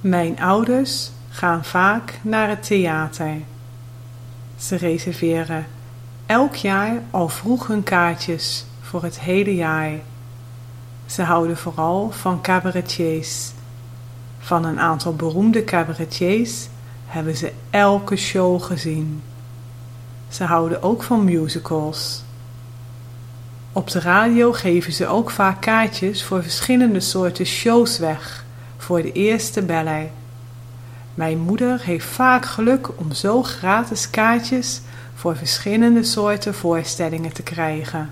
Mijn 0.00 0.40
ouders 0.40 1.10
gaan 1.30 1.64
vaak 1.64 2.18
naar 2.22 2.48
het 2.48 2.62
theater. 2.62 3.34
Ze 4.56 4.76
reserveren 4.76 5.66
elk 6.26 6.54
jaar 6.54 7.02
al 7.10 7.28
vroeg 7.28 7.66
hun 7.66 7.82
kaartjes 7.82 8.64
voor 8.80 9.02
het 9.02 9.20
hele 9.20 9.54
jaar. 9.54 9.92
Ze 11.06 11.22
houden 11.22 11.56
vooral 11.56 12.10
van 12.10 12.40
cabaretiers. 12.40 13.50
Van 14.38 14.64
een 14.64 14.80
aantal 14.80 15.14
beroemde 15.14 15.64
cabaretiers 15.64 16.68
hebben 17.06 17.36
ze 17.36 17.52
elke 17.70 18.16
show 18.16 18.62
gezien. 18.62 19.22
Ze 20.28 20.44
houden 20.44 20.82
ook 20.82 21.02
van 21.02 21.24
musicals. 21.24 22.22
Op 23.72 23.90
de 23.90 24.00
radio 24.00 24.52
geven 24.52 24.92
ze 24.92 25.06
ook 25.06 25.30
vaak 25.30 25.60
kaartjes 25.60 26.24
voor 26.24 26.42
verschillende 26.42 27.00
soorten 27.00 27.46
shows 27.46 27.98
weg 27.98 28.46
voor 28.88 29.02
de 29.02 29.12
eerste 29.12 29.62
beller. 29.62 30.10
Mijn 31.14 31.38
moeder 31.38 31.80
heeft 31.82 32.06
vaak 32.06 32.46
geluk 32.46 32.88
om 32.98 33.12
zo 33.12 33.42
gratis 33.42 34.10
kaartjes 34.10 34.80
voor 35.14 35.36
verschillende 35.36 36.02
soorten 36.02 36.54
voorstellingen 36.54 37.32
te 37.32 37.42
krijgen. 37.42 38.10